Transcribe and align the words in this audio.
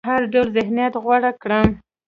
هر 0.09 0.21
ډول 0.33 0.47
ذهنيت 0.57 0.93
غوره 1.03 1.31
کړم. 1.41 1.69